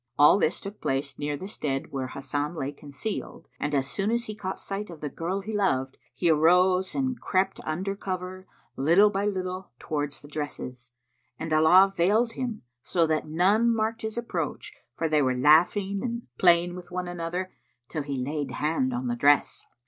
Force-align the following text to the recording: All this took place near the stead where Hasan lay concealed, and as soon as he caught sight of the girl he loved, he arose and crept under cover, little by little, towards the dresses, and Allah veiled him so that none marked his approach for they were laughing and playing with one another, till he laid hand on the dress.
All 0.17 0.39
this 0.39 0.59
took 0.59 0.81
place 0.81 1.19
near 1.19 1.37
the 1.37 1.47
stead 1.47 1.91
where 1.91 2.07
Hasan 2.07 2.55
lay 2.55 2.71
concealed, 2.71 3.47
and 3.59 3.75
as 3.75 3.87
soon 3.87 4.09
as 4.09 4.25
he 4.25 4.33
caught 4.33 4.59
sight 4.59 4.89
of 4.89 4.99
the 4.99 5.09
girl 5.11 5.41
he 5.41 5.53
loved, 5.53 5.99
he 6.15 6.27
arose 6.27 6.95
and 6.95 7.21
crept 7.21 7.59
under 7.65 7.95
cover, 7.95 8.47
little 8.75 9.11
by 9.11 9.25
little, 9.27 9.69
towards 9.77 10.19
the 10.21 10.27
dresses, 10.27 10.89
and 11.37 11.53
Allah 11.53 11.93
veiled 11.95 12.31
him 12.31 12.63
so 12.81 13.05
that 13.05 13.27
none 13.29 13.71
marked 13.71 14.01
his 14.01 14.17
approach 14.17 14.73
for 14.95 15.07
they 15.07 15.21
were 15.21 15.37
laughing 15.37 15.99
and 16.01 16.23
playing 16.39 16.75
with 16.75 16.89
one 16.89 17.07
another, 17.07 17.51
till 17.87 18.01
he 18.01 18.17
laid 18.17 18.49
hand 18.49 18.95
on 18.95 19.05
the 19.05 19.15
dress. 19.15 19.67